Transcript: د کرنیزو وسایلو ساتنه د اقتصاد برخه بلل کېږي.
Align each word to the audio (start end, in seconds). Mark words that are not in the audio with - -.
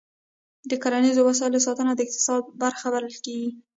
د 0.69 0.71
کرنیزو 0.83 1.21
وسایلو 1.29 1.63
ساتنه 1.67 1.91
د 1.95 1.99
اقتصاد 2.05 2.43
برخه 2.61 2.85
بلل 2.93 3.15
کېږي. 3.25 3.49